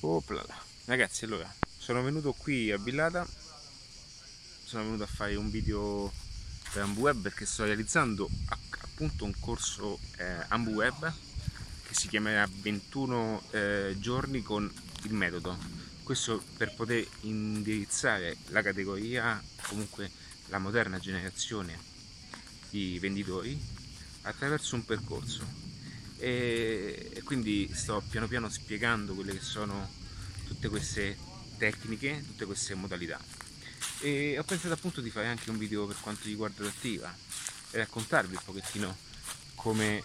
[0.00, 0.44] Opla.
[0.84, 3.26] Ragazzi, allora, sono venuto qui a Villata,
[4.64, 6.12] sono venuto a fare un video
[6.72, 11.12] per AmbuWeb perché sto realizzando appunto un corso eh, AmbuWeb
[11.82, 14.72] che si chiamerà 21 eh, giorni con
[15.02, 15.58] il metodo.
[16.04, 20.12] Questo per poter indirizzare la categoria, comunque
[20.46, 21.76] la moderna generazione
[22.70, 23.60] di venditori
[24.22, 25.67] attraverso un percorso
[26.18, 29.88] e, e quindi sto piano piano spiegando quelle che sono
[30.46, 31.16] tutte queste
[31.56, 33.20] tecniche, tutte queste modalità.
[34.00, 37.14] E ho pensato appunto di fare anche un video per quanto riguarda l'attiva
[37.70, 38.96] e raccontarvi un pochettino
[39.54, 40.02] come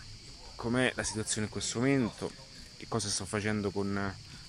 [0.56, 2.32] com'è la situazione in questo momento,
[2.78, 3.94] che cosa sto facendo con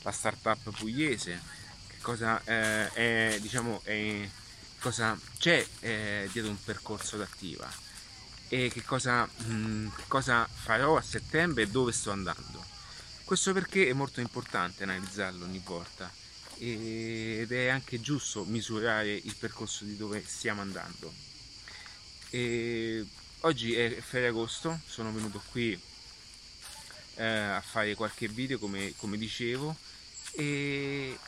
[0.03, 1.41] la startup pugliese,
[1.89, 4.29] che cosa eh, è, diciamo, è,
[4.79, 7.84] cosa c'è eh, dietro un percorso d'attiva
[8.55, 12.65] e che cosa, mh, mm, che cosa farò a settembre e dove sto andando.
[13.25, 16.09] Questo perché è molto importante analizzarlo ogni volta
[16.59, 21.13] ed è anche giusto misurare il percorso di dove stiamo andando.
[22.31, 23.05] E
[23.41, 25.77] oggi è Ferragosto, sono venuto qui
[27.17, 29.77] eh, a fare qualche video come, come dicevo
[30.31, 31.19] e,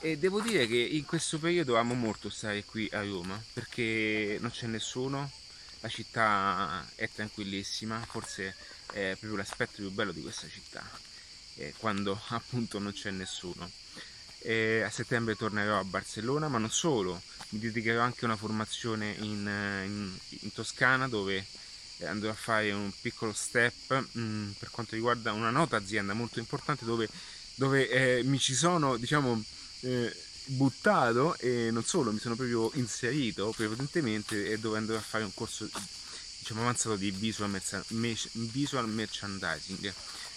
[0.00, 4.50] e devo dire che in questo periodo amo molto stare qui a Roma perché non
[4.50, 5.30] c'è nessuno,
[5.80, 8.54] la città è tranquillissima, forse
[8.92, 10.88] è proprio l'aspetto più bello di questa città,
[11.56, 13.70] eh, quando appunto non c'è nessuno.
[14.38, 19.12] E a settembre tornerò a Barcellona, ma non solo, mi dedicherò anche a una formazione
[19.18, 19.48] in,
[19.84, 21.44] in, in Toscana dove
[22.04, 26.38] andrò a fare un piccolo step mh, mm, per quanto riguarda una nota azienda molto
[26.38, 27.08] importante dove,
[27.54, 29.42] dove eh, mi ci sono diciamo
[29.80, 30.14] eh,
[30.46, 35.34] buttato e non solo, mi sono proprio inserito prepotentemente e dove andrò a fare un
[35.34, 35.68] corso
[36.38, 37.60] diciamo avanzato di visual,
[38.32, 39.92] visual merchandising.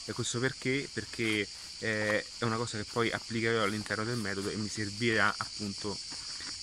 [0.06, 0.90] E questo perché?
[0.92, 1.48] Perché
[1.80, 5.98] eh, è una cosa che poi applicherò all'interno del metodo e mi servirà appunto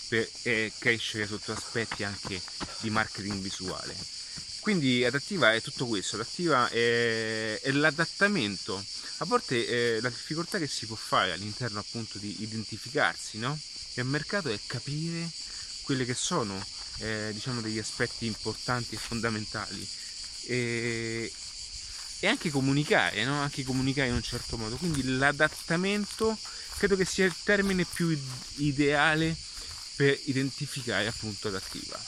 [0.09, 2.41] per eh, crescere sotto aspetti anche
[2.81, 3.97] di marketing visuale.
[4.67, 8.85] Quindi adattiva è tutto questo, adattiva è, è l'adattamento
[9.19, 13.57] a volte eh, la difficoltà che si può fare all'interno appunto di identificarsi no?
[13.95, 15.31] nel mercato è capire
[15.83, 16.61] quelli che sono
[16.99, 19.89] eh, diciamo degli aspetti importanti e fondamentali
[20.47, 21.33] e,
[22.19, 23.41] e anche comunicare, no?
[23.41, 24.75] anche comunicare in un certo modo.
[24.75, 26.37] Quindi l'adattamento
[26.77, 28.21] credo che sia il termine più
[28.57, 29.37] ideale
[29.97, 31.99] per identificare appunto l'adattiva.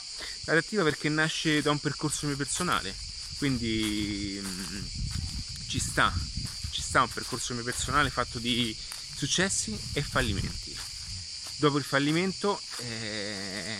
[0.44, 2.94] L'adattiva perché nasce da un percorso mio personale,
[3.38, 4.84] quindi mm,
[5.68, 6.12] ci sta
[6.78, 8.76] ci sta un percorso mio personale fatto di
[9.16, 10.76] successi e fallimenti.
[11.56, 13.76] Dopo il fallimento eh,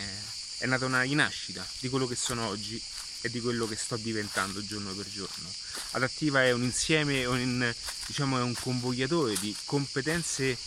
[0.58, 2.82] è nata una rinascita di quello che sono oggi
[3.20, 5.48] e di quello che sto diventando giorno per giorno.
[5.92, 7.72] Adattiva è un insieme, un,
[8.06, 10.58] diciamo è un convogliatore di competenze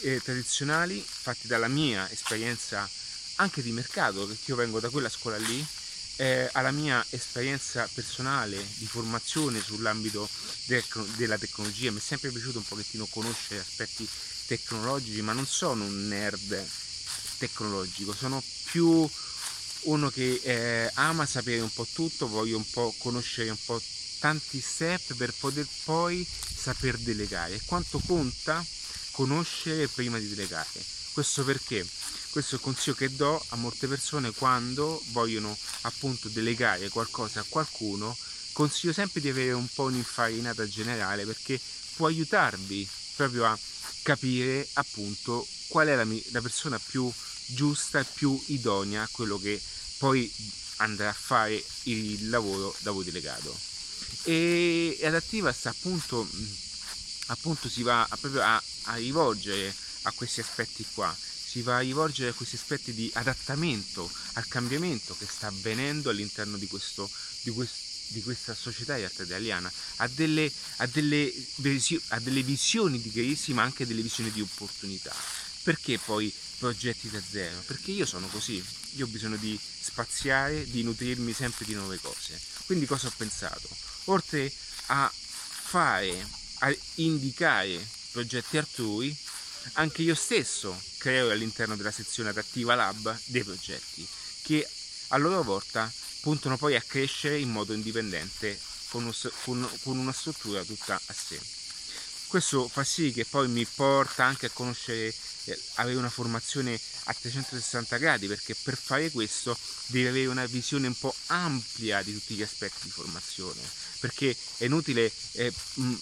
[0.00, 2.88] eh, tradizionali fatte dalla mia esperienza
[3.36, 5.64] anche di mercato, perché io vengo da quella scuola lì,
[6.16, 10.28] eh, alla mia esperienza personale di formazione sull'ambito
[10.64, 10.84] de-
[11.16, 14.08] della tecnologia, mi è sempre piaciuto un pochettino conoscere aspetti
[14.46, 16.66] tecnologici, ma non sono un nerd
[17.38, 19.08] tecnologico, sono più
[19.82, 23.80] uno che eh, ama sapere un po' tutto, voglio un po' conoscere un po'
[24.18, 27.60] tanti step per poter poi saper delegare.
[27.64, 28.64] Quanto conta
[29.18, 30.80] conoscere prima di delegare?
[31.12, 31.84] Questo perché?
[32.30, 37.44] Questo è il consiglio che do a molte persone quando vogliono appunto delegare qualcosa a
[37.48, 38.16] qualcuno.
[38.52, 41.60] Consiglio sempre di avere un po' un'infarinata generale perché
[41.96, 43.58] può aiutarvi proprio a
[44.02, 47.12] capire appunto qual è la, la persona più
[47.46, 49.60] giusta e più idonea a quello che
[49.96, 50.32] poi
[50.76, 53.52] andrà a fare il lavoro da voi delegato.
[54.22, 56.24] E adattiva sta appunto,
[57.26, 61.14] appunto si va proprio a, a rivolgere a questi aspetti qua
[61.48, 66.58] si va a rivolgere a questi aspetti di adattamento al cambiamento che sta avvenendo all'interno
[66.58, 67.08] di, questo,
[67.40, 67.76] di, questo,
[68.08, 71.32] di questa società di arte italiana, a delle, a, delle,
[72.08, 75.14] a delle visioni di crisi ma anche delle visioni di opportunità.
[75.62, 77.62] Perché poi progetti da zero?
[77.66, 78.62] Perché io sono così,
[78.96, 82.38] io ho bisogno di spaziare, di nutrirmi sempre di nuove cose.
[82.66, 83.68] Quindi cosa ho pensato?
[84.04, 84.52] Oltre
[84.86, 86.26] a fare,
[86.58, 89.16] a indicare progetti altrui,
[89.74, 94.06] anche io stesso creo all'interno della sezione adattiva lab dei progetti
[94.42, 94.66] che
[95.08, 95.90] a loro volta
[96.20, 98.58] puntano poi a crescere in modo indipendente
[98.88, 99.12] con,
[99.84, 101.40] una struttura tutta a sé.
[102.26, 105.14] Questo fa sì che poi mi porta anche a conoscere,
[105.44, 109.56] eh, avere una formazione a 360 gradi perché per fare questo
[109.86, 113.60] devi avere una visione un po' ampia di tutti gli aspetti di formazione
[113.98, 115.52] perché è inutile, è,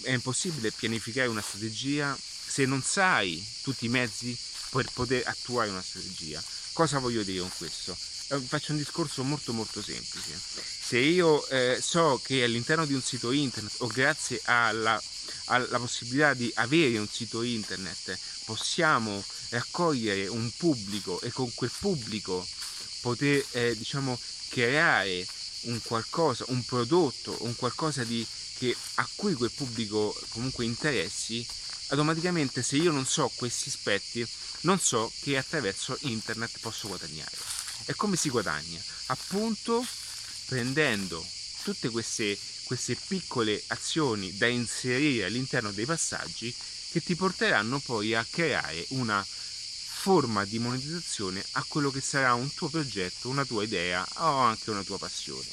[0.01, 2.17] è impossibile pianificare una strategia
[2.47, 4.37] se non sai tutti i mezzi
[4.69, 6.43] per poter attuare una strategia.
[6.73, 7.97] Cosa voglio dire con questo?
[8.29, 10.39] Eh, faccio un discorso molto molto semplice.
[10.87, 15.01] Se io eh, so che all'interno di un sito internet o grazie alla,
[15.45, 22.45] alla possibilità di avere un sito internet possiamo raccogliere un pubblico e con quel pubblico
[23.01, 25.25] poter eh, diciamo creare
[25.67, 28.25] un qualcosa, un prodotto, un qualcosa di,
[28.57, 31.45] che, a cui quel pubblico comunque interessi,
[31.87, 34.27] automaticamente se io non so questi aspetti,
[34.61, 37.35] non so che attraverso internet posso guadagnare.
[37.85, 38.81] E come si guadagna?
[39.07, 39.85] Appunto
[40.45, 41.25] prendendo
[41.63, 46.53] tutte queste, queste piccole azioni da inserire all'interno dei passaggi
[46.91, 49.25] che ti porteranno poi a creare una
[50.07, 54.69] forma di monetizzazione a quello che sarà un tuo progetto, una tua idea o anche
[54.69, 55.49] una tua passione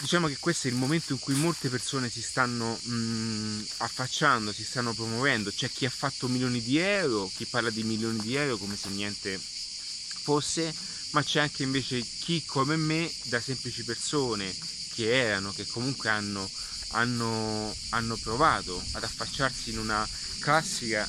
[0.00, 4.52] diciamo che questo è il momento in cui molte persone si stanno mh, mm, affacciando,
[4.52, 5.50] si stanno promuovendo.
[5.50, 8.88] C'è chi ha fatto milioni di euro, chi parla di milioni di euro come se
[8.90, 10.74] niente fosse,
[11.10, 14.54] ma c'è anche invece chi come me, da semplici persone
[14.94, 16.48] che erano, che comunque hanno,
[16.88, 20.06] hanno, hanno provato ad affacciarsi in una
[20.40, 21.08] classica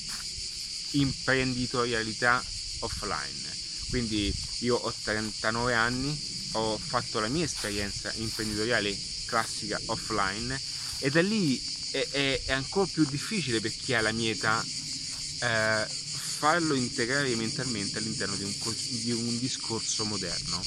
[0.92, 2.44] imprenditorialità
[2.80, 3.56] offline.
[3.90, 6.20] Quindi io ho 39 anni,
[6.54, 8.96] ho fatto la mia esperienza imprenditoriale
[9.26, 10.60] classica offline
[11.00, 11.62] e da lì
[11.92, 15.88] è, è, è ancora più difficile per chi ha la mia età eh,
[16.38, 18.54] farlo integrare mentalmente all'interno di un,
[19.04, 20.62] di un, discorso moderno.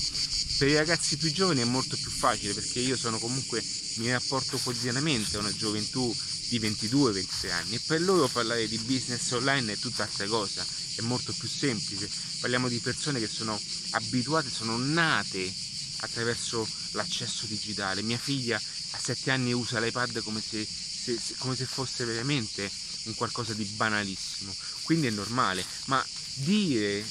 [0.58, 3.62] Per i ragazzi più giovani è molto più facile perché io sono comunque,
[3.96, 6.14] mi rapporto quotidianamente a una gioventù
[6.50, 10.66] di 22-23 anni e per loro parlare di business online è tutt'altra cosa,
[10.96, 12.10] è molto più semplice.
[12.40, 13.58] Parliamo di persone che sono
[13.90, 15.52] abituate, sono nate
[15.98, 18.02] attraverso l'accesso digitale.
[18.02, 22.68] Mia figlia a 7 anni usa l'iPad come se, se, se, come se fosse veramente
[23.04, 26.04] un qualcosa di banalissimo, quindi è normale, ma
[26.34, 27.04] dire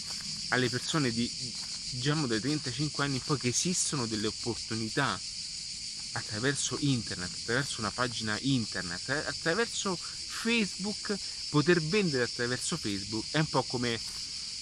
[0.49, 1.31] alle persone di
[1.91, 5.19] diciamo dai 35 anni in poi che esistono delle opportunità
[6.13, 11.15] attraverso internet, attraverso una pagina internet, attraverso Facebook,
[11.49, 13.99] poter vendere attraverso Facebook è un po' come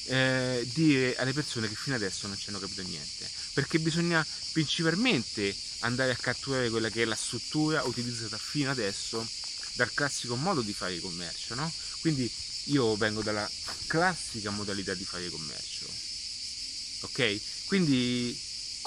[0.06, 5.56] eh, dire alle persone che fino adesso non ci hanno capito niente, perché bisogna principalmente
[5.80, 9.26] andare a catturare quella che è la struttura utilizzata fino adesso
[9.74, 11.72] dal classico modo di fare commercio, no?
[12.00, 12.30] Quindi
[12.66, 13.50] io vengo dalla
[13.86, 15.88] classica modalità di fare commercio,
[17.02, 17.40] ok?
[17.66, 18.38] Quindi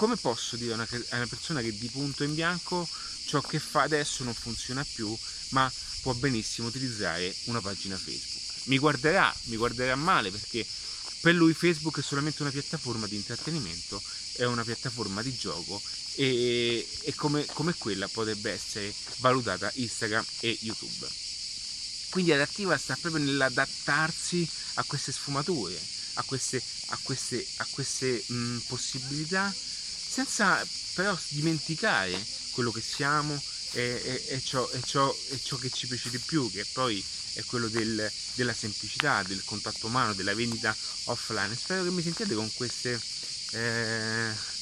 [0.00, 2.88] come posso dire a una, persona che di punto in bianco
[3.26, 5.14] ciò che fa adesso non funziona più,
[5.50, 5.70] ma
[6.00, 8.66] può benissimo utilizzare una pagina Facebook?
[8.68, 10.66] Mi guarderà, mi guarderà male perché
[11.20, 14.02] per lui Facebook è solamente una piattaforma di intrattenimento,
[14.36, 15.78] è una piattaforma di gioco
[16.14, 21.06] e, e come, come, quella potrebbe essere valutata Instagram e YouTube.
[22.08, 25.78] Quindi Adattiva sta proprio nell'adattarsi a queste sfumature,
[26.14, 29.54] a queste, a queste, a queste mh, possibilità,
[30.24, 33.40] senza però dimenticare quello che siamo
[33.72, 37.02] e, e, e, ciò, e, ciò, ciò che ci piace di più, che poi
[37.34, 41.56] è quello del, della semplicità, del contatto umano, della vendita offline.
[41.56, 43.00] Spero che mi sentiate con queste...
[43.52, 44.58] Eh...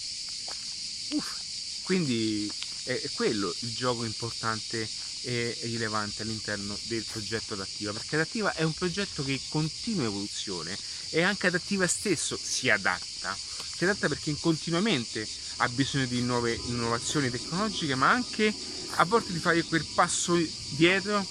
[1.82, 2.52] Quindi
[2.84, 4.86] è, è, quello il gioco importante
[5.22, 10.78] e rilevante all'interno del progetto Adattiva, perché Adattiva è un progetto che continua evoluzione
[11.10, 13.36] e anche Adattiva stesso si adatta.
[13.78, 15.26] Si adatta perché continuamente
[15.58, 18.52] ha bisogno di nuove innovazioni tecnologiche, ma anche
[18.96, 20.36] a volte di fare quel passo
[20.70, 21.24] dietro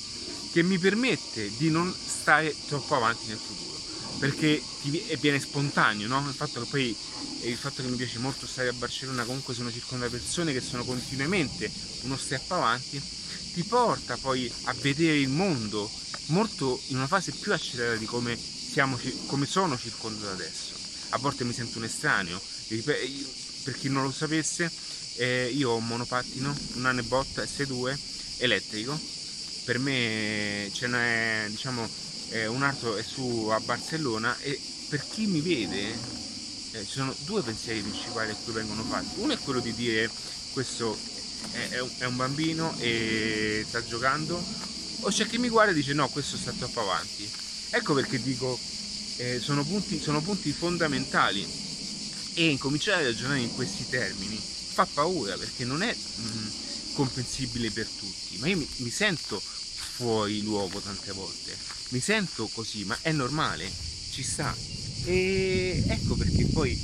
[0.52, 3.76] che mi permette di non stare troppo avanti nel futuro
[4.20, 4.62] perché
[5.20, 6.26] viene spontaneo no?
[6.28, 6.98] il fatto che poi
[7.44, 10.62] il fatto che mi piace molto stare a Barcellona comunque sono circondato da persone che
[10.62, 13.00] sono continuamente uno step avanti
[13.54, 15.90] ti porta poi a vedere il mondo
[16.28, 20.74] molto in una fase più accelerata di come, siamo, come sono circondato adesso
[21.10, 22.42] a volte mi sento un estraneo
[23.68, 24.72] per chi non lo sapesse
[25.16, 27.98] eh, io ho un monopattino un Annebot S2
[28.38, 28.98] elettrico.
[29.66, 31.86] Per me ce n'è diciamo
[32.30, 34.38] eh, un altro è su a Barcellona.
[34.40, 34.58] E
[34.88, 35.90] per chi mi vede
[36.72, 39.20] eh, ci sono due pensieri principali a cui vengono fatti.
[39.20, 40.10] Uno è quello di dire
[40.54, 40.98] questo
[41.52, 44.42] è, è un bambino e sta giocando.
[45.02, 47.30] O c'è chi mi guarda e dice no questo sta troppo avanti.
[47.72, 48.58] Ecco perché dico
[49.18, 51.66] eh, sono, punti, sono punti fondamentali
[52.38, 56.48] e incominciare a ragionare in questi termini fa paura perché non è mh, mm,
[56.94, 59.42] comprensibile per tutti ma io mi, mi sento
[59.98, 61.58] fuori luogo tante volte.
[61.90, 63.68] Mi sento così, ma è normale,
[64.12, 64.56] ci sta.
[65.06, 66.76] E ecco perché poi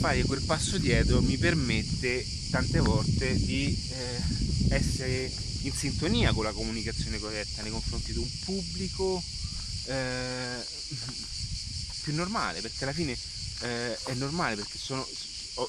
[0.00, 5.30] fare quel passo dietro mi permette tante volte di eh, essere
[5.62, 9.22] in sintonia con la comunicazione corretta nei confronti di un pubblico
[9.84, 10.64] eh,
[12.02, 13.16] più normale, perché alla fine
[13.60, 15.06] eh, è normale perché sono,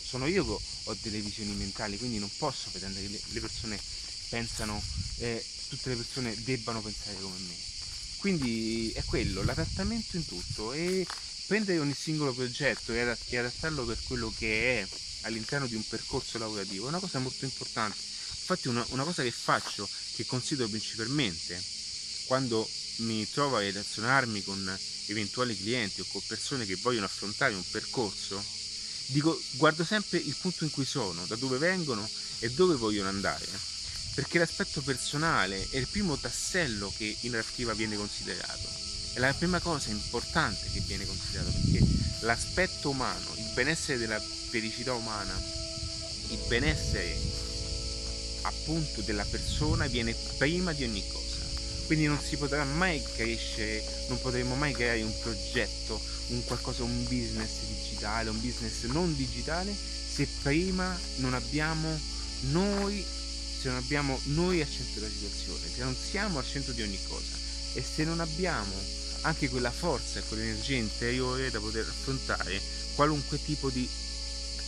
[0.04, 3.80] sono, io che ho delle visioni mentali, quindi non posso pretendere che le, persone
[4.30, 4.82] pensano,
[5.18, 7.56] eh, tutte le persone debbano pensare come me.
[8.18, 11.06] Quindi è quello, l'adattamento in tutto e
[11.48, 13.00] prendere ogni singolo progetto e
[13.38, 14.88] adattarlo per quello che è
[15.22, 17.98] all'interno di un percorso lavorativo è una cosa molto importante.
[17.98, 21.62] Infatti una, una cosa che faccio, che considero principalmente
[22.26, 22.68] quando
[23.02, 28.44] mi trovo a relazionarmi con eventuali clienti o con persone che vogliono affrontare un percorso,
[29.08, 32.08] dico, guardo sempre il punto in cui sono, da dove vengono
[32.40, 33.46] e dove vogliono andare.
[34.14, 38.70] Perché l'aspetto personale è il primo tassello che in raftiva viene considerato.
[39.14, 41.86] È la prima cosa importante che viene considerato perché
[42.22, 45.34] l'aspetto umano, il benessere della felicità umana,
[46.30, 47.18] il benessere
[48.44, 51.21] appunto della persona viene prima di ogni cosa
[51.92, 57.04] quindi non si potrà mai crescere, non potremo mai creare un progetto, un qualcosa, un
[57.04, 62.00] business digitale, un business non digitale se prima non abbiamo
[62.52, 66.82] noi, se non abbiamo noi al centro della situazione, se non siamo al centro di
[66.82, 67.36] ogni cosa
[67.74, 68.74] e se non abbiamo
[69.24, 72.62] anche quella forza e quell'energia interiore da poter affrontare
[72.96, 73.86] qualunque tipo di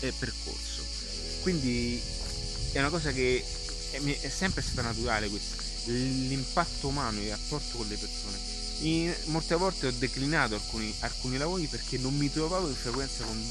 [0.01, 0.83] eh, percorso.
[1.41, 2.01] Quindi
[2.73, 3.41] è una cosa che
[3.91, 8.37] è, è sempre stata naturale questa l'impatto umano e il rapporto con le persone.
[8.79, 13.41] In, molte volte ho declinato alcuni, alcuni, lavori perché non mi trovavo in frequenza con,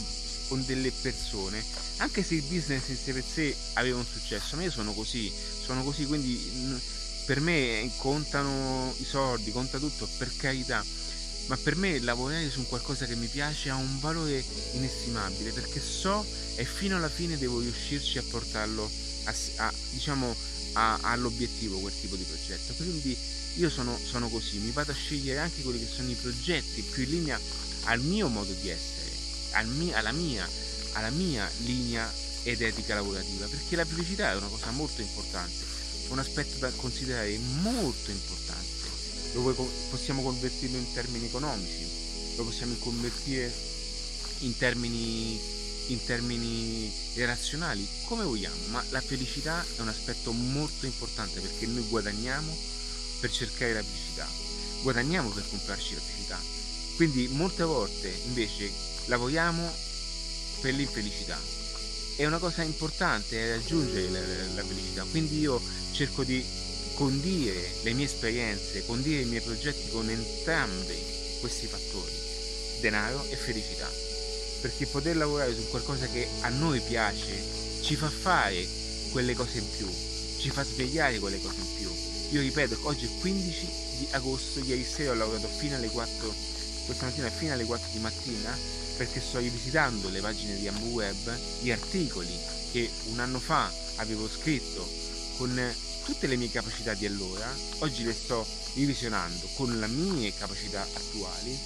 [0.49, 1.65] con, delle persone,
[1.99, 5.33] anche se il business in sé per sé aveva un successo, ma io sono così,
[5.65, 6.81] sono così, quindi
[7.25, 10.85] per me contano i soldi, conta tutto, per carità,
[11.47, 16.25] ma per me lavorare su qualcosa che mi piace ha un valore inestimabile perché so
[16.57, 18.89] e fino alla fine devo riuscirci a portarlo
[19.25, 20.35] a, a diciamo
[20.73, 22.73] ha, ha l'obiettivo quel tipo di progetto.
[22.75, 23.17] Quindi
[23.57, 27.03] io sono, sono, così, mi vado a scegliere anche quelli che sono i progetti più
[27.05, 27.41] in linea
[27.85, 29.11] al mio modo di essere,
[29.53, 30.49] al mio, alla, mia,
[30.93, 32.11] alla mia linea
[32.45, 35.55] ed etica lavorativa, perché la felicità è una cosa molto importante,
[36.09, 38.71] un aspetto da considerare molto importante.
[39.35, 39.55] Lo
[39.91, 41.87] possiamo convertirlo in termini economici,
[42.37, 43.53] lo possiamo convertire
[44.41, 45.41] in termini
[45.89, 51.83] in termini relazionali, come vogliamo, ma la felicità è un aspetto molto importante perché noi
[51.89, 52.57] guadagniamo
[53.21, 54.29] per cercare la felicità,
[54.83, 56.41] guadagniamo per comprarci la felicità.
[56.97, 58.71] Quindi molte volte invece
[59.07, 59.71] lavoriamo
[60.61, 61.39] per l'infelicità.
[62.17, 64.21] È una cosa importante raggiungere la,
[64.55, 65.61] la felicità, quindi io
[65.93, 66.45] cerco di
[66.95, 70.97] condire le mie esperienze, condire i miei progetti con entrambi
[71.41, 72.13] questi fattori,
[72.81, 74.12] denaro e felicità
[74.63, 77.43] perché poter lavorare su qualcosa che a noi piace
[77.83, 78.65] ci fa fare
[79.11, 79.91] quelle cose in più,
[80.39, 81.91] ci fa svegliare quelle cose in più.
[82.31, 83.67] Io ripeto, oggi è 15
[83.99, 86.35] di agosto, ieri sera ho lavorato fino alle 4,
[86.87, 88.57] questa mattina fino alle 4 di mattina
[88.97, 92.33] perché sto rivisitando le pagine di AmbuWeb, gli articoli
[92.71, 94.89] che un anno fa avevo scritto
[95.39, 100.83] con tutte le mie capacità di allora, oggi le sto revisionando con le mie capacità
[100.83, 101.59] attuali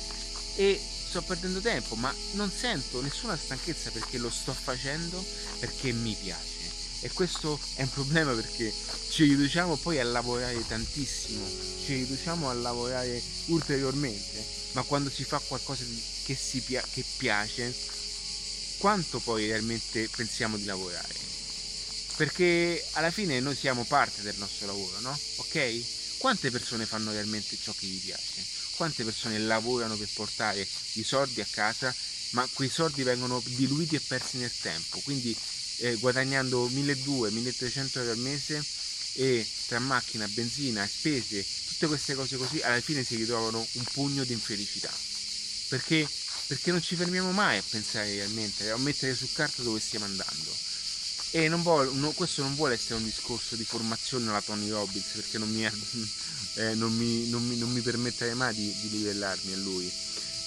[0.57, 0.81] e
[1.17, 5.25] sto perdendo tempo, ma non sento nessuna stanchezza perché lo sto facendo
[5.59, 6.45] perché mi piace.
[7.01, 8.71] E questo è un problema perché
[9.09, 11.47] ci riduciamo poi a lavorare tantissimo,
[11.85, 15.85] ci riduciamo a lavorare ulteriormente, ma quando si fa qualcosa
[16.25, 17.75] che, si pia- che piace,
[18.77, 21.15] quanto poi realmente pensiamo di lavorare?
[22.17, 25.19] Perché alla fine noi siamo parte del nostro lavoro, no?
[25.37, 26.19] Ok?
[26.19, 28.56] Quante persone fanno realmente ciò che gli piace?
[28.77, 31.97] Quante persone lavorano per portare i soldi a casa,
[32.31, 35.39] ma quei soldi vengono diluiti e persi nel tempo, quindi
[35.77, 38.67] eh, guadagnando 1200-1300 euro al mese
[39.13, 44.25] e tra macchina, benzina spese, tutte queste cose così, alla fine si ritrovano un pugno
[44.25, 45.03] di infelicità.
[45.67, 46.13] Perché?
[46.47, 50.61] Perché non ci fermiamo mai a pensare realmente, a mettere su carta dove stiamo andando.
[51.31, 55.07] E non vuole, no, questo non vuole essere un discorso di formazione alla Tony Robbins,
[55.13, 55.65] perché non mi,
[56.55, 59.93] eh, non, mi, non, mi, non mi, permetterei mai di, di livellarmi a lui,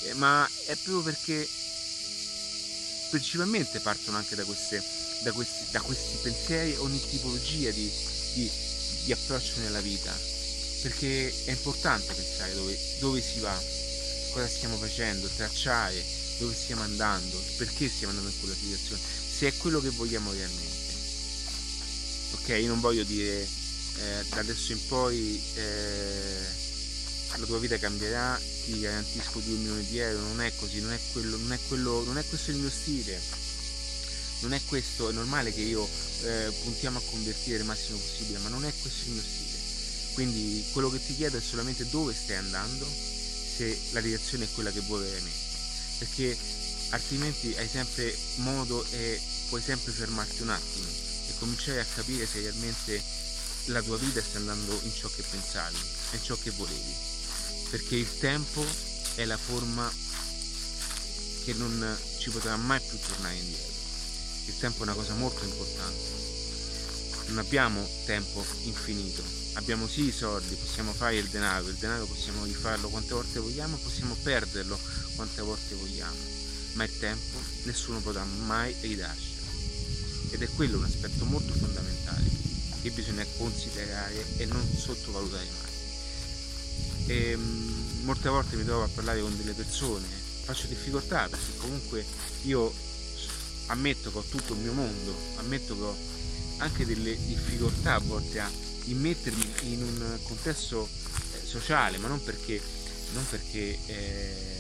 [0.04, 1.48] eh, ma è proprio perché
[3.10, 4.82] principalmente partono anche da, queste,
[5.22, 7.92] da, questi, da questi, pensieri, ogni tipologia di,
[8.34, 8.50] di,
[9.04, 10.18] di, approccio nella vita,
[10.82, 13.62] perché è importante pensare dove, dove si va,
[14.32, 19.02] cosa stiamo facendo, tracciare dove stiamo andando, perché stiamo andando in quella situazione,
[19.40, 20.94] se è quello che vogliamo realmente.
[22.34, 26.44] Ok, io non voglio dire eh, da adesso in poi eh,
[27.38, 31.00] la tua vita cambierà, ti garantisco 2 milioni di euro, non è così, non è,
[31.14, 33.18] quello, non è, quello, non è questo il mio stile,
[34.42, 35.88] non è questo, è normale che io
[36.24, 39.58] eh, puntiamo a convertire il massimo possibile, ma non è questo il mio stile.
[40.16, 42.86] Quindi quello che ti chiedo è solamente dove stai andando,
[43.56, 45.48] se la direzione è quella che vuoi veramente.
[46.00, 46.38] Perché
[46.90, 50.88] altrimenti hai sempre modo e puoi sempre fermarti un attimo
[51.28, 53.02] e cominciare a capire se realmente
[53.66, 55.78] la tua vita sta andando in ciò che pensavi,
[56.12, 56.96] in ciò che volevi.
[57.70, 58.66] Perché il tempo
[59.16, 59.92] è la forma
[61.44, 63.74] che non ci potrà mai più tornare indietro.
[64.46, 66.18] Il tempo è una cosa molto importante.
[67.28, 69.24] Non abbiamo tempo infinito.
[69.54, 73.78] Abbiamo sì i soldi, possiamo fare il denaro, il denaro possiamo rifarlo quante volte vogliamo,
[73.78, 74.80] possiamo perderlo
[75.16, 76.16] quante volte vogliamo,
[76.80, 79.34] ma il tempo nessuno potrà mai ridarci.
[80.32, 82.24] Ed è quello un aspetto molto fondamentale
[82.82, 87.08] che bisogna considerare e non sottovalutare mai.
[87.08, 90.08] E, um, molte volte mi trovo a parlare con delle persone,
[90.44, 92.06] faccio difficoltà perché comunque
[92.44, 92.74] io
[93.68, 95.98] ammetto che ho tutto il mio mondo, ammetto che ho
[96.60, 98.50] anche delle difficoltà a volte a
[98.86, 100.88] immettermi in un contesto
[101.34, 102.62] eh, sociale, ma non perché,
[103.12, 104.59] non perché eh,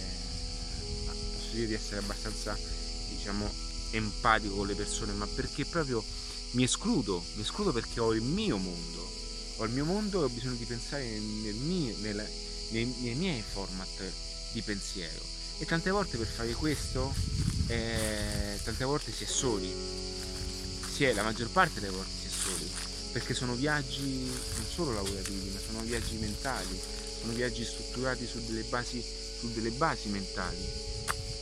[1.59, 2.57] dire di essere abbastanza
[3.09, 3.49] diciamo
[3.91, 6.03] empatico con le persone, ma perché proprio
[6.51, 9.09] mi escludo, mi escludo perché ho il mio mondo,
[9.57, 12.27] ho il mio mondo e ho bisogno di pensare nel mio, nel,
[12.69, 14.11] nei, nei, miei format
[14.51, 15.37] di pensiero.
[15.57, 17.13] E tante volte per fare questo,
[17.67, 19.73] eh, tante volte si è soli,
[20.91, 22.69] si è la maggior parte delle volte si è soli,
[23.11, 26.79] perché sono viaggi non solo lavorativi, ma sono viaggi mentali,
[27.19, 29.03] sono viaggi strutturati su delle basi,
[29.39, 30.88] su delle basi mentali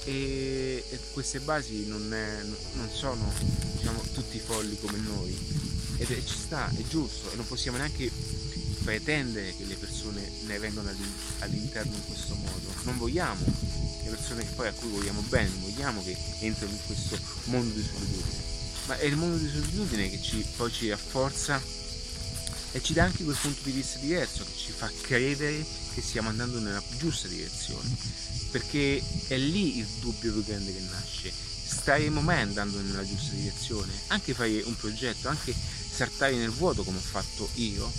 [0.07, 2.41] e, e queste basi non, è,
[2.73, 3.29] non sono
[3.75, 5.37] diciamo, tutti folli come noi.
[5.97, 8.09] Ed è, ci sta, è giusto e non possiamo neanche
[8.83, 10.89] pretendere che le persone ne vengano
[11.39, 12.73] all'interno in questo modo.
[12.83, 13.43] Non vogliamo
[14.03, 17.73] le persone che poi a cui vogliamo bene non vogliamo che entrino in questo mondo
[17.73, 18.45] di solitudine
[18.85, 21.61] ma è il mondo di solitudine che ci, poi ci rafforza
[22.71, 26.29] e ci dà anche quel punto di vista diverso che ci fa credere che stiamo
[26.29, 31.31] andando nella giusta direzione perché è lì il dubbio più grande che nasce.
[31.31, 33.91] Staremo mai andando nella giusta direzione?
[34.07, 37.91] Anche fare un progetto, anche saltare nel vuoto come ho fatto io,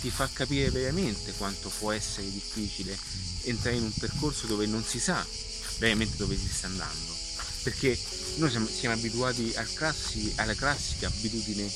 [0.00, 2.98] ti fa capire veramente quanto può essere difficile
[3.44, 5.24] entrare in un percorso dove non si sa
[5.78, 7.16] veramente dove si sta andando.
[7.62, 7.98] Perché
[8.36, 11.70] noi siamo, siamo abituati al classi, alla classica abitudine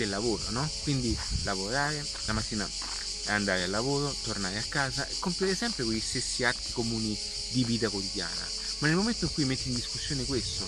[0.00, 0.68] del lavoro, no?
[0.82, 2.68] Quindi lavorare, la mattina
[3.26, 7.16] andare al lavoro, tornare a casa e compiere sempre quegli stessi atti comuni
[7.50, 8.48] di vita quotidiana.
[8.78, 10.66] Ma nel momento in cui metti in discussione questo,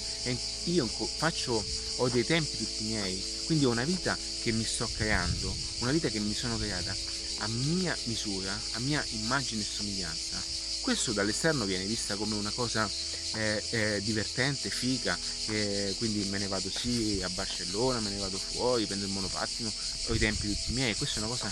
[0.64, 1.64] io faccio,
[1.97, 6.09] ho dei tempi tutti miei, quindi ho una vita che mi sto creando, una vita
[6.11, 6.95] che mi sono creata
[7.38, 10.37] a mia misura, a mia immagine e somiglianza,
[10.83, 12.90] questo dall'esterno viene vista come una cosa
[13.35, 18.37] eh, eh, divertente, figa, eh, quindi me ne vado sì a Barcellona, me ne vado
[18.37, 19.73] fuori, prendo il monopattino,
[20.07, 21.51] ho i tempi tutti miei, questa è una cosa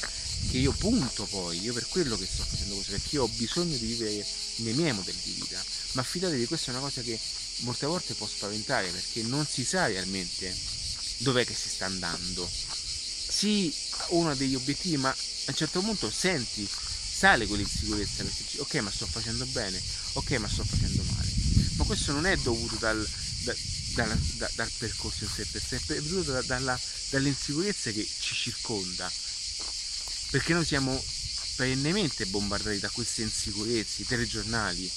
[0.50, 3.76] che io punto poi, io per quello che sto facendo così, perché io ho bisogno
[3.76, 5.62] di vivere nei miei modelli di vita,
[5.92, 7.18] ma fidatevi, questa è una cosa che
[7.60, 10.54] molte volte può spaventare perché non si sa realmente
[11.18, 12.48] dov'è che si sta andando.
[13.30, 13.72] Sì,
[14.08, 15.14] uno degli obiettivi, ma a
[15.46, 16.68] un certo punto senti,
[17.20, 19.78] sale quell'insicurezza perché dici, ok, ma sto facendo bene,
[20.14, 21.28] ok, ma sto facendo male.
[21.76, 23.06] Ma questo non è dovuto dal,
[23.44, 23.54] da,
[23.94, 26.80] dalla, da, dal percorso in sé per sé, è dovuto da, dalla,
[27.10, 29.10] dall'insicurezza che ci circonda
[30.30, 30.98] perché noi siamo
[31.56, 34.90] perennemente bombardati da queste insicurezze, telegiornali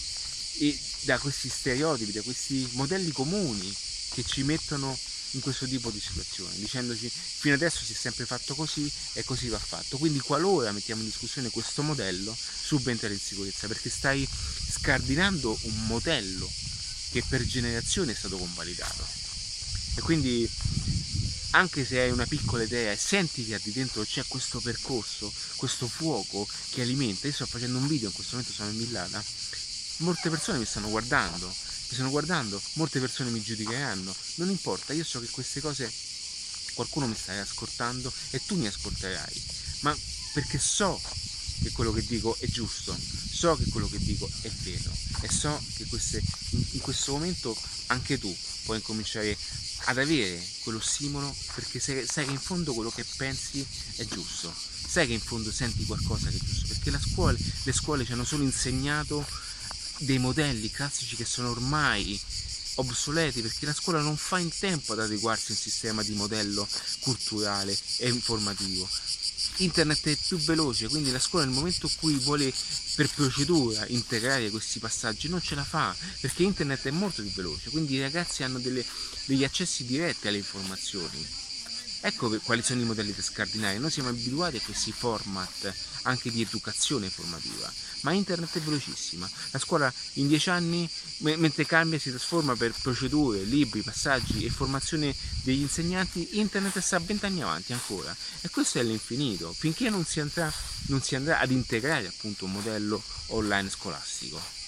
[0.60, 3.76] e da questi stereotipi, da questi modelli comuni
[4.14, 4.98] che ci mettono
[5.34, 9.48] in questo tipo di situazioni, dicendoci fino adesso si è sempre fatto così e così
[9.48, 9.98] va fatto.
[9.98, 16.52] Quindi qualora mettiamo in discussione questo modello, subentra l'insicurezza, perché stai scardinando un modello
[17.12, 19.06] che per generazioni è stato convalidato.
[19.96, 20.50] E quindi
[21.52, 25.88] anche se hai una piccola idea e senti che di dentro c'è questo percorso, questo
[25.88, 29.24] fuoco che alimenta, io sto facendo un video in questo momento sono in Villata,
[29.98, 31.54] molte persone mi stanno guardando,
[31.94, 35.92] mi stanno guardando, molte persone mi giudicheranno, non importa, io so che queste cose
[36.74, 39.44] qualcuno mi sta ascoltando e tu mi ascolterai,
[39.82, 39.96] ma
[40.34, 41.00] perché so
[41.62, 45.64] che quello che dico è giusto, so che quello che dico è vero e so
[45.76, 46.22] che queste,
[46.72, 47.56] in questo momento
[47.88, 49.38] anche tu puoi incominciare
[49.86, 53.64] ad avere quello stimolo perché sai, sai, che in fondo quello che pensi
[53.98, 54.52] è giusto,
[54.88, 58.26] sai che in fondo senti qualcosa che è giusto, perché scuola, le scuole ci hanno
[58.26, 59.24] solo insegnato
[60.04, 62.20] dei modelli classici che sono ormai
[62.76, 66.68] obsoleti perché la scuola non fa in tempo ad adeguarsi a un sistema di modello
[67.02, 68.89] culturale e informativo
[69.58, 72.52] internet è più veloce, quindi la scuola nel momento in cui vuole
[72.96, 77.70] per procedura integrare questi passaggi non ce la fa, perché internet è molto più veloce,
[77.70, 78.84] quindi i ragazzi hanno delle,
[79.26, 81.42] degli accessi diretti alle informazioni.
[82.02, 83.80] Ecco quali sono i modelli scardinali.
[83.80, 89.30] Noi siamo abituati a questi format anche di educazione formativa, ma internet è velocissima.
[89.52, 90.89] La scuola in dieci anni,
[91.20, 97.42] mentre cambia, si trasforma per procedure, libri, passaggi e formazione degli insegnanti, internet sta vent'anni
[97.42, 98.16] avanti ancora.
[98.42, 100.52] E questo è l'infinito, finché non si andrà,
[100.88, 104.62] non si andrà ad integrare appunto un modello online scolastico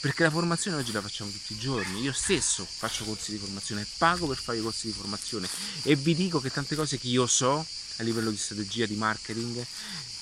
[0.00, 2.00] perché la formazione oggi la facciamo tutti i giorni.
[2.00, 5.48] Io stesso faccio corsi di formazione, pago per fare i corsi di formazione
[5.82, 7.64] e vi dico che tante cose che io so
[7.96, 9.64] a livello di strategia di marketing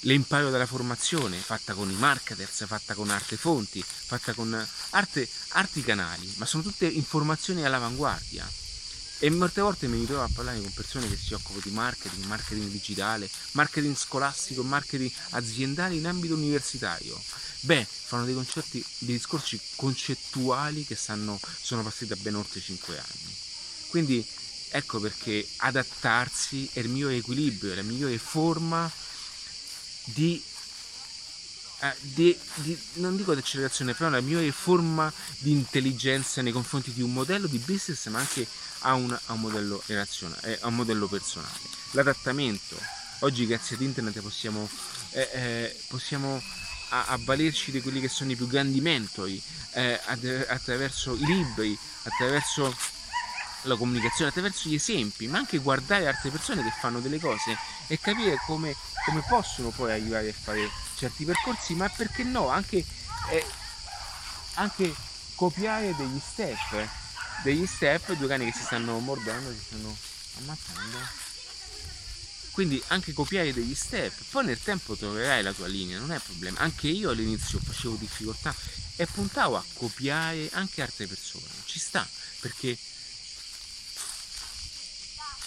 [0.00, 5.28] le imparo dalla formazione fatta con i marketers, fatta con arte fonti, fatta con arte,
[5.48, 8.65] arti canali, ma sono tutte informazioni all'avanguardia.
[9.18, 12.70] E molte volte mi ritrovo a parlare con persone che si occupano di marketing, marketing
[12.70, 17.18] digitale, marketing scolastico, marketing aziendale in ambito universitario.
[17.60, 22.98] Beh, fanno dei concerti, dei discorsi concettuali che stanno, sono passati da ben oltre 5
[22.98, 23.36] anni.
[23.88, 24.26] Quindi
[24.68, 28.90] ecco perché adattarsi è il migliore equilibrio, è la migliore forma
[30.04, 30.42] di,
[31.80, 36.92] eh, di, di, non dico di accelerazione, però la migliore forma di intelligenza nei confronti
[36.92, 38.46] di un modello di business, ma anche
[38.80, 41.58] a un, a un modello relazionale, a un modello personale.
[41.92, 42.76] L'adattamento.
[43.20, 44.68] Oggi grazie ad internet possiamo,
[45.10, 46.40] eh, eh, possiamo
[46.88, 50.00] avvalerci di quelli che sono i più grandi mentori eh,
[50.46, 52.74] attraverso i libri, attraverso
[53.62, 57.98] la comunicazione, attraverso gli esempi, ma anche guardare altre persone che fanno delle cose e
[57.98, 62.84] capire come, come possono poi arrivare a fare certi percorsi, ma perché no, anche,
[63.30, 63.46] eh,
[64.54, 64.94] anche
[65.34, 66.88] copiare degli step,
[67.42, 69.96] degli step, due cani che si stanno mordendo, si stanno
[70.38, 71.24] ammazzando.
[72.52, 76.60] Quindi anche copiare degli step, poi nel tempo troverai la tua linea, non è problema.
[76.60, 78.54] Anche io all'inizio facevo difficoltà
[78.96, 82.08] e puntavo a copiare anche altre persone, ci sta,
[82.40, 82.76] perché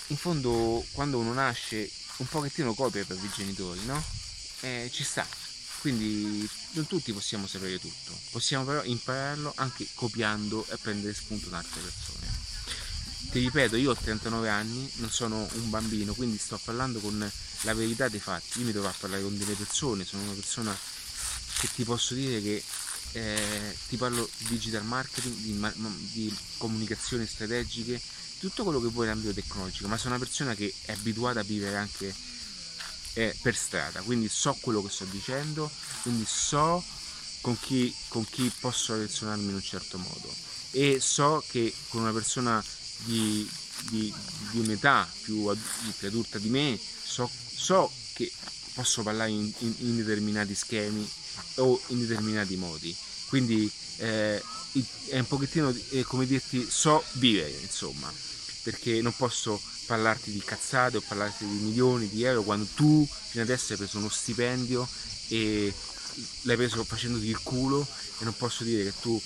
[0.08, 4.04] in fondo quando uno nasce un pochettino copia i genitori, no?
[4.62, 5.26] Eh, ci sta.
[5.80, 11.60] Quindi non tutti possiamo sapere tutto, possiamo però impararlo anche copiando e prendere spunto da
[11.60, 12.28] altre persone.
[13.32, 17.74] Ti ripeto, io ho 39 anni, non sono un bambino, quindi sto parlando con la
[17.74, 18.60] verità dei fatti.
[18.60, 20.78] Io mi dovrò parlare con delle persone, sono una persona
[21.60, 22.64] che ti posso dire che
[23.14, 25.60] eh, ti parlo di digital marketing, di,
[26.12, 28.02] di comunicazioni strategiche,
[28.40, 31.78] tutto quello che vuoi nell'ambito tecnologico, ma sono una persona che è abituata a vivere
[31.78, 32.14] anche
[33.14, 35.70] eh, per strada, quindi so quello che sto dicendo,
[36.02, 36.84] quindi so
[37.42, 42.12] con chi, con chi posso relazionarmi in un certo modo e so che con una
[42.12, 42.64] persona
[43.06, 43.50] di,
[43.90, 44.14] di,
[44.52, 45.56] di un'età più,
[45.98, 48.32] più, adulta di me so, so che
[48.74, 51.10] posso parlare in, in, in, determinati schemi
[51.56, 52.96] o in determinati modi.
[53.28, 54.42] Quindi eh,
[55.08, 58.12] è un pochettino eh, come dirti so vivere insomma
[58.62, 63.44] perché non posso parlarti di cazzate o parlarti di milioni di euro quando tu fino
[63.44, 64.88] adesso hai preso uno stipendio
[65.30, 65.74] e
[66.44, 67.82] l'hai preso facendoti il culo
[68.20, 69.20] e non posso dire che tu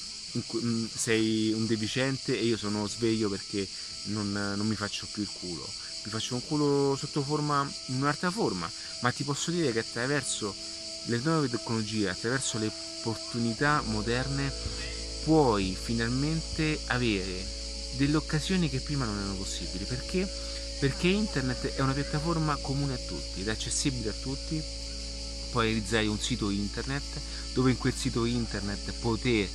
[0.63, 3.67] mm, sei un deficiente e io sono sveglio perché
[4.03, 5.67] non, non mi faccio più il culo
[6.05, 8.69] mi faccio un culo sotto forma in un'altra forma
[9.01, 10.55] ma ti posso dire che attraverso
[11.07, 12.71] le nuove tecnologie attraverso le
[13.01, 14.49] opportunità moderne
[15.25, 17.61] puoi finalmente avere
[17.95, 19.85] delle occasioni che prima non erano possibili.
[19.85, 20.27] Perché?
[20.83, 24.61] Perché internet è una piattaforma comune a tutti ed accessibile a tutti.
[25.49, 27.21] Puoi realizzare un sito internet
[27.53, 29.47] dove in quel sito internet poter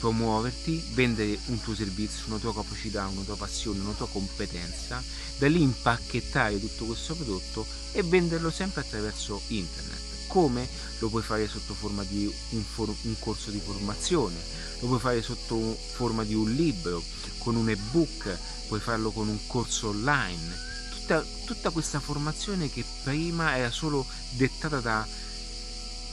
[0.00, 5.00] promuoverti, vendere un tuo servizio, una tua capacità, una tua passione, una tua competenza,
[5.38, 10.13] da lì impacchettare tutto questo prodotto e venderlo sempre attraverso internet.
[10.34, 10.68] Come
[10.98, 14.34] lo puoi fare sotto forma di un, for- un corso di formazione,
[14.80, 17.00] lo puoi fare sotto forma di un libro,
[17.38, 20.56] con un ebook, puoi farlo con un corso online.
[20.90, 25.06] Tutta, tutta questa formazione che prima era solo dettata da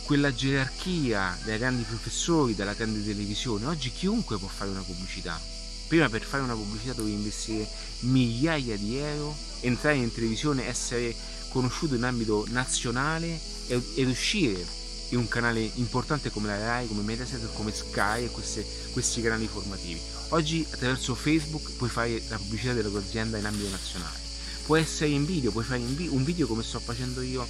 [0.04, 5.42] quella gerarchia dai grandi professori, dalla grande televisione, oggi chiunque può fare una pubblicità.
[5.88, 7.68] Prima per fare una pubblicità dovevi investire
[8.02, 11.16] migliaia di euro, entrare in televisione, essere
[11.52, 14.66] conosciuto in ambito nazionale ed uscire
[15.10, 19.48] in un canale importante come la RAI, come Mediaset, come Sky e queste, questi canali
[19.48, 20.00] formativi.
[20.30, 24.18] Oggi attraverso Facebook puoi fare la pubblicità della tua azienda in ambito nazionale.
[24.66, 27.46] Può essere in video, puoi fare un video come sto facendo io,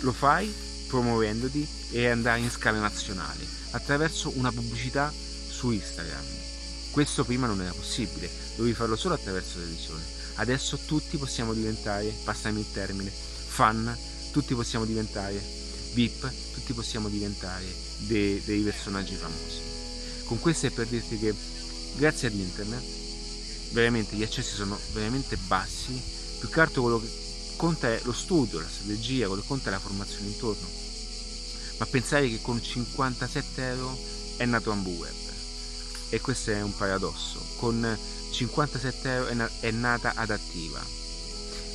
[0.00, 0.52] lo fai
[0.86, 5.12] promuovendoti e andare in scala nazionale attraverso una pubblicità
[5.48, 6.22] su Instagram.
[6.92, 10.02] Questo prima non era possibile, dovevi farlo solo attraverso televisione.
[10.36, 13.96] Adesso tutti possiamo diventare, passami il termine, fan,
[14.32, 15.40] tutti possiamo diventare
[15.92, 17.64] VIP, tutti possiamo diventare
[17.98, 19.60] dei, dei personaggi famosi.
[20.24, 21.34] Con questo è per dirti che
[21.96, 22.82] grazie ad internet
[23.70, 26.00] veramente gli accessi sono veramente bassi,
[26.38, 27.08] più che altro quello che,
[27.56, 30.66] conta lo studio, la strategia, quello che conta è la formazione intorno.
[31.78, 33.98] Ma pensare che con 57 euro
[34.36, 35.14] è nato AmbuWeb
[36.08, 37.44] e questo è un paradosso.
[37.56, 37.98] Con
[38.34, 40.82] 57 euro è, na- è nata adattiva.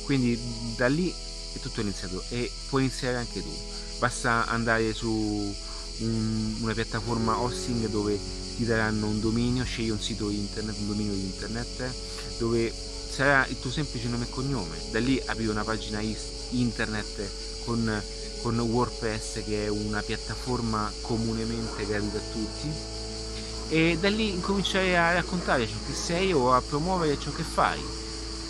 [0.04, 0.38] Quindi
[0.76, 3.52] da lì è tutto iniziato e puoi iniziare anche tu.
[3.98, 5.08] Basta andare su
[5.98, 8.18] un, una piattaforma hosting dove
[8.56, 11.92] ti daranno un dominio, scegli un sito internet, un dominio internet
[12.38, 12.72] dove
[13.10, 14.76] sarà il tuo semplice nome e cognome.
[14.90, 16.02] Da lì apri una pagina
[16.50, 17.28] internet
[17.64, 18.02] con,
[18.42, 22.99] con WordPress che è una piattaforma comunemente gratuita a tutti
[23.70, 27.80] e da lì incominciare a raccontare ciò che sei o a promuovere ciò che fai.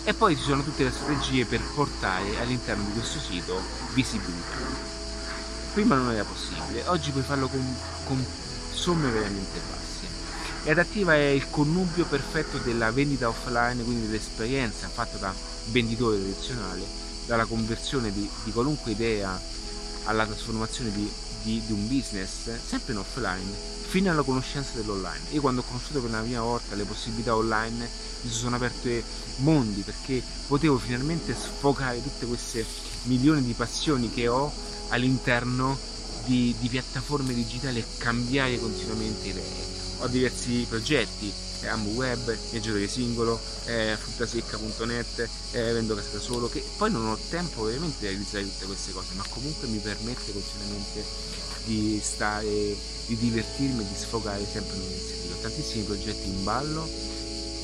[0.03, 3.61] E poi ci sono tutte le strategie per portare all'interno di questo sito
[3.93, 4.57] visibilità.
[5.73, 8.25] Prima non era possibile, oggi puoi farlo con, con
[8.73, 10.07] somme veramente basse.
[10.63, 15.33] E adattiva è il connubio perfetto della vendita offline, quindi dell'esperienza fatta da
[15.65, 16.83] venditore tradizionale,
[17.27, 19.39] dalla conversione di, di qualunque idea
[20.05, 21.11] alla trasformazione di,
[21.43, 23.53] di, di un business, sempre in offline,
[23.87, 25.31] fino alla conoscenza dell'online.
[25.31, 27.89] Io quando ho conosciuto per la prima volta le possibilità online
[28.21, 29.03] mi sono aperte
[29.37, 32.65] mondi perché potevo finalmente sfogare tutte queste
[33.03, 34.51] milioni di passioni che ho
[34.89, 35.77] all'interno
[36.25, 39.69] di, di piattaforme digitali e cambiare continuamente idee.
[39.99, 46.63] Ho diversi progetti, eh, AmbuWeb, viaggiatore singolo, eh, fruttasecca.net, eh, vendo casa da solo, che
[46.77, 51.03] poi non ho tempo veramente di realizzare tutte queste cose, ma comunque mi permette continuamente
[51.65, 55.33] di stare di divertirmi e di sfogare sempre iniziative.
[55.33, 56.87] Ho tantissimi progetti in ballo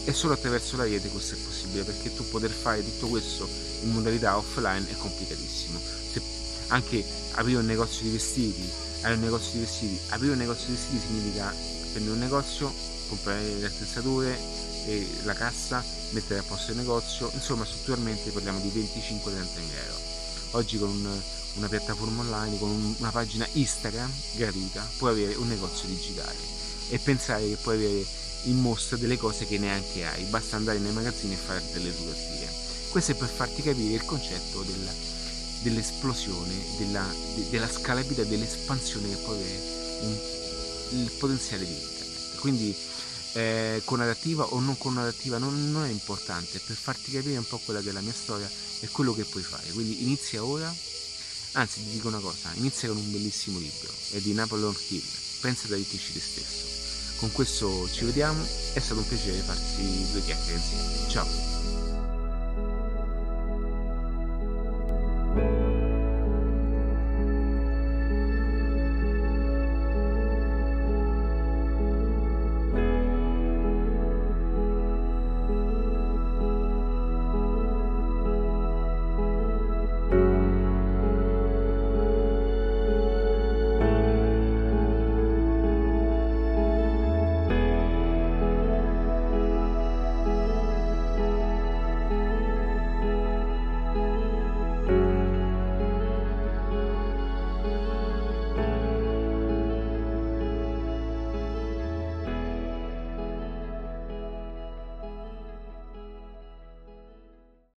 [0.04, 3.48] e solo attraverso la rete questo è possibile perché tu poter fare tutto questo
[3.82, 5.80] in modalità offline è complicatissimo.
[6.12, 6.22] Se
[6.68, 8.70] anche aprire un negozio di vestiti,
[9.02, 11.54] hai un negozio di vestiti, aprire un negozio di vestiti significa
[11.92, 12.74] prendere un negozio,
[13.08, 14.66] comprare le attrezzature
[15.24, 20.00] la cassa, mettere a posto il negozio, insomma strutturalmente parliamo di 25-30 mila euro.
[20.52, 21.20] Oggi con un
[21.58, 26.38] una piattaforma online, con una pagina Instagram gratuita, puoi avere un negozio digitale
[26.90, 28.06] e pensare che puoi avere
[28.44, 32.48] in mostra delle cose che neanche hai, basta andare nei magazzini e fare delle fotografie.
[32.90, 34.90] Questo è per farti capire il concetto del,
[35.64, 39.60] dell'esplosione, della, de, della scalabilità, dell'espansione che può avere
[40.02, 40.18] un,
[40.92, 42.36] il potenziale di internet.
[42.40, 42.76] Quindi
[43.38, 47.48] eh, con adattiva o non con adattiva non, non è importante, per farti capire un
[47.48, 49.70] po' quella che è la mia storia e quello che puoi fare.
[49.72, 50.74] Quindi inizia ora
[51.54, 55.02] Anzi, ti dico una cosa, inizia con un bellissimo libro, è di Napoleon Hill,
[55.40, 56.66] pensa ad arricchisci te stesso.
[57.18, 61.10] Con questo ci vediamo, è stato un piacere farti due chiacchiere insieme.
[61.10, 61.67] Ciao!